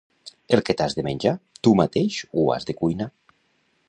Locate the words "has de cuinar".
2.57-3.09